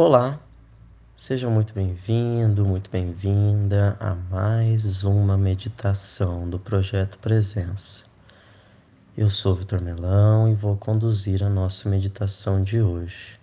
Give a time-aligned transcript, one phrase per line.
[0.00, 0.38] Olá,
[1.16, 8.04] seja muito bem-vindo, muito bem-vinda a mais uma meditação do Projeto Presença.
[9.16, 13.40] Eu sou Vitor Melão e vou conduzir a nossa meditação de hoje.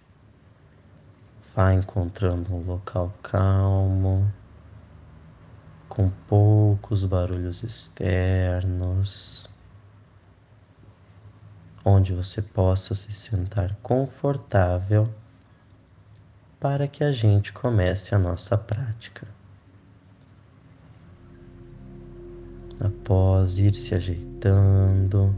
[1.54, 4.26] Vá encontrando um local calmo,
[5.90, 9.50] com poucos barulhos externos,
[11.84, 15.14] onde você possa se sentar confortável
[16.66, 19.28] para que a gente comece a nossa prática.
[22.80, 25.36] Após ir se ajeitando,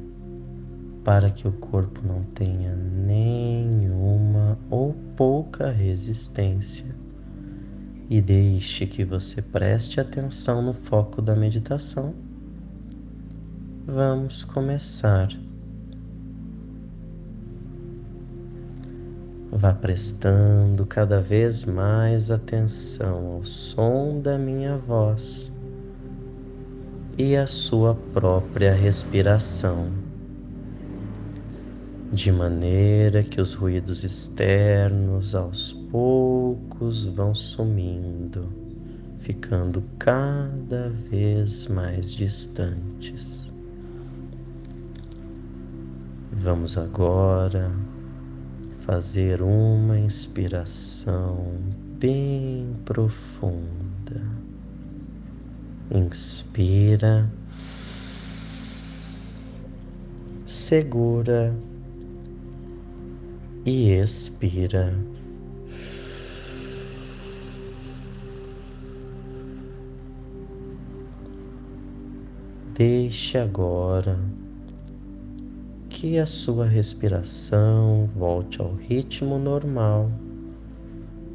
[1.04, 6.96] para que o corpo não tenha nenhuma ou pouca resistência,
[8.10, 12.16] e deixe que você preste atenção no foco da meditação,
[13.86, 15.28] vamos começar
[19.58, 25.52] Vá prestando cada vez mais atenção ao som da minha voz
[27.18, 29.92] e à sua própria respiração,
[32.14, 38.48] de maneira que os ruídos externos aos poucos vão sumindo,
[39.22, 43.52] ficando cada vez mais distantes.
[46.32, 47.72] Vamos agora
[48.88, 51.60] fazer uma inspiração
[52.00, 54.22] bem profunda.
[55.92, 57.30] Inspira,
[60.46, 61.54] segura
[63.66, 64.98] e expira.
[72.74, 74.18] Deixe agora
[76.00, 80.12] que a sua respiração volte ao ritmo normal,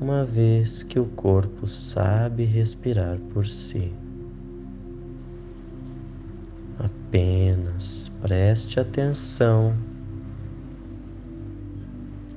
[0.00, 3.92] uma vez que o corpo sabe respirar por si.
[6.78, 9.74] Apenas preste atenção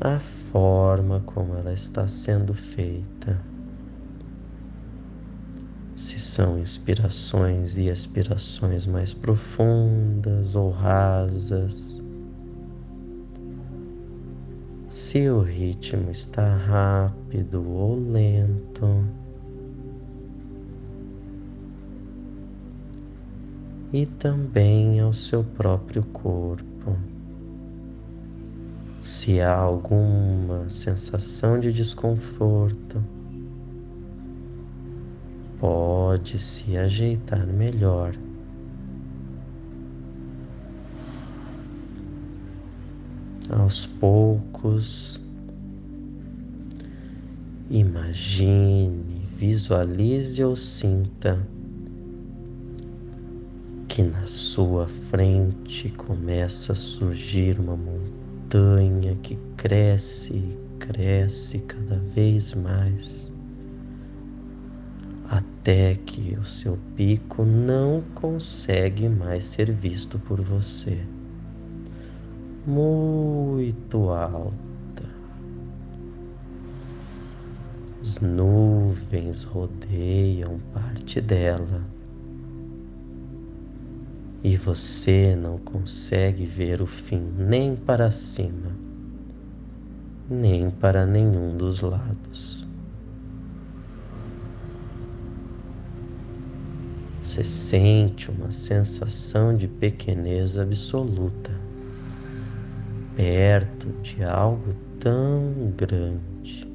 [0.02, 0.20] à
[0.52, 3.40] forma como ela está sendo feita.
[5.96, 12.04] Se são inspirações e expirações mais profundas ou rasas,
[15.16, 19.02] se o ritmo está rápido ou lento.
[23.94, 26.98] E também ao seu próprio corpo.
[29.02, 33.02] Se há alguma sensação de desconforto,
[35.62, 38.14] pode se ajeitar melhor
[43.52, 45.22] aos poucos.
[47.70, 51.40] Imagine, visualize ou sinta
[53.88, 62.54] que na sua frente começa a surgir uma montanha que cresce e cresce cada vez
[62.54, 63.32] mais,
[65.30, 71.02] até que o seu pico não consegue mais ser visto por você
[72.66, 74.56] muito alta.
[78.02, 81.82] As nuvens rodeiam parte dela
[84.44, 88.72] e você não consegue ver o fim nem para cima,
[90.30, 92.66] nem para nenhum dos lados.
[97.24, 101.65] Você sente uma sensação de pequenez absoluta
[103.16, 106.68] perto de algo tão grande.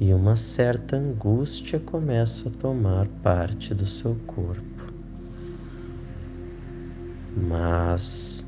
[0.00, 4.62] E uma certa angústia começa a tomar parte do seu corpo.
[7.36, 8.44] Mas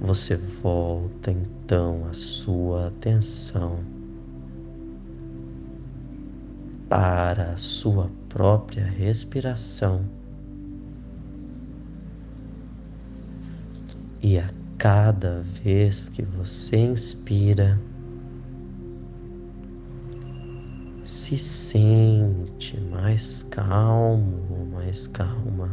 [0.00, 3.80] você volta então a sua atenção
[6.88, 10.19] para a sua própria respiração
[14.22, 17.80] E a cada vez que você inspira,
[21.06, 25.70] se sente mais calmo, mais calma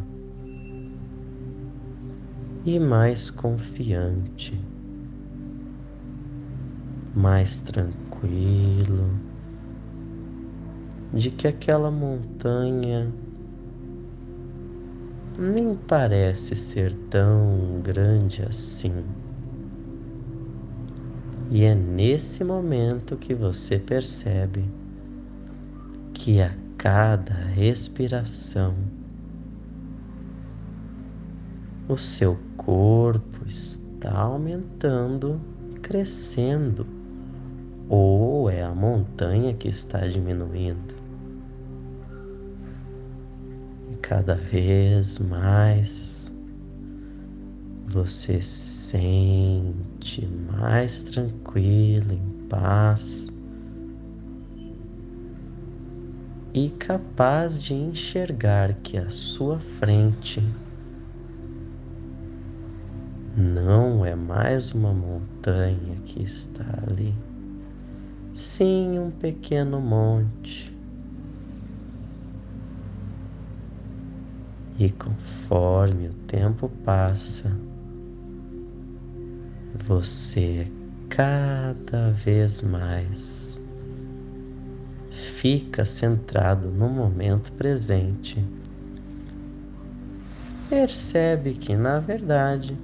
[2.64, 4.58] e mais confiante,
[7.14, 9.10] mais tranquilo
[11.14, 13.14] de que aquela montanha
[15.38, 19.06] nem parece ser tão grande assim.
[21.52, 24.66] E é nesse momento que você percebe
[26.14, 28.76] que a cada respiração
[31.88, 35.40] o seu corpo está aumentando,
[35.82, 36.86] crescendo,
[37.88, 41.07] ou é a montanha que está diminuindo.
[44.02, 46.32] Cada vez mais
[47.88, 53.30] você se sente mais tranquilo, em paz
[56.54, 60.44] e capaz de enxergar que à sua frente
[63.36, 67.14] não é mais uma montanha que está ali,
[68.34, 70.77] sim um pequeno monte.
[74.80, 77.52] E conforme o tempo passa,
[79.88, 80.68] você
[81.10, 83.60] cada vez mais
[85.12, 88.44] fica centrado no momento presente.
[90.70, 92.78] Percebe que, na verdade,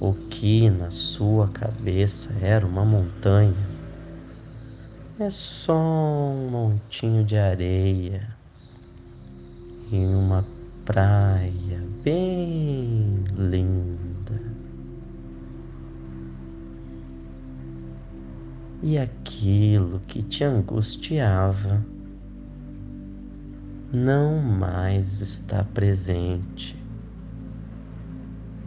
[0.00, 3.72] o que na sua cabeça era uma montanha
[5.18, 8.28] é só um montinho de areia
[9.92, 10.44] em uma
[10.84, 14.40] praia bem linda.
[18.82, 21.84] E aquilo que te angustiava
[23.92, 26.82] não mais está presente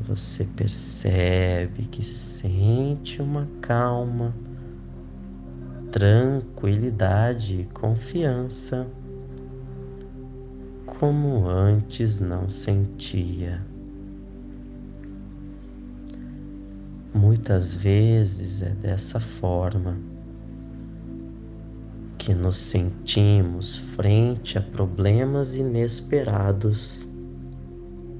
[0.07, 4.35] você percebe que sente uma calma,
[5.91, 8.87] tranquilidade e confiança
[10.99, 13.63] como antes não sentia.
[17.13, 19.97] Muitas vezes é dessa forma
[22.17, 27.07] que nos sentimos frente a problemas inesperados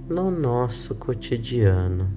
[0.10, 2.10] no nosso cotidiano.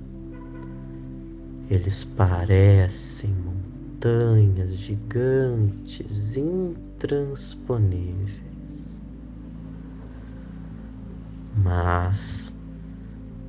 [1.70, 8.47] Eles parecem montanhas gigantes, intransponíveis.
[11.62, 12.54] Mas,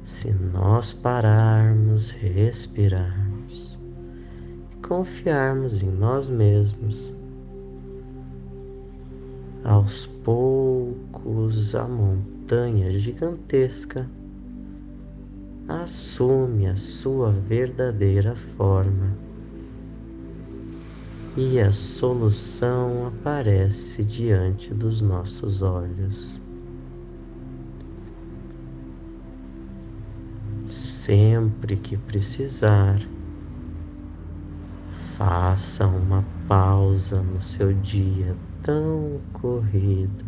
[0.04, 3.80] se nós pararmos, respirarmos
[4.72, 7.16] e confiarmos em nós mesmos,
[9.64, 14.10] aos poucos a montanha gigantesca
[15.68, 19.16] assume a sua verdadeira forma
[21.38, 26.49] e a solução aparece diante dos nossos olhos.
[31.10, 33.02] Sempre que precisar,
[35.18, 40.24] faça uma pausa no seu dia tão corrido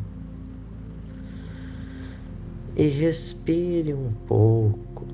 [2.76, 5.06] e respire um pouco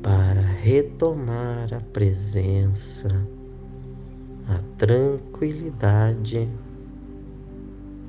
[0.00, 3.08] para retomar a presença,
[4.46, 6.48] a tranquilidade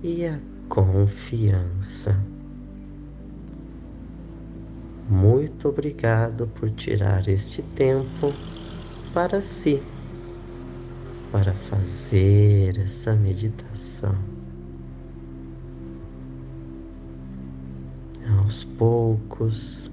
[0.03, 0.39] e a
[0.69, 2.36] confiança.
[5.09, 8.33] Muito obrigado por tirar este tempo
[9.13, 9.81] para si,
[11.31, 14.15] para fazer essa meditação.
[18.37, 19.91] Aos poucos,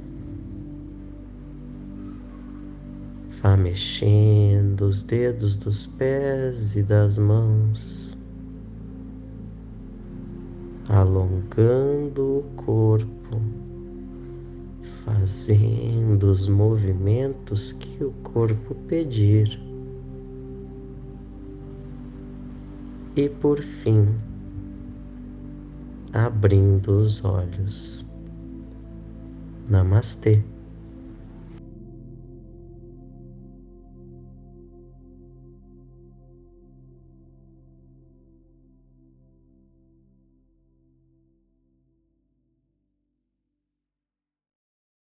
[3.45, 8.17] Vá mexendo os dedos dos pés e das mãos,
[10.89, 13.39] alongando o corpo,
[15.05, 19.61] fazendo os movimentos que o corpo pedir.
[23.17, 24.09] E por fim,
[26.13, 28.05] abrindo os olhos.
[29.69, 30.43] Namastê.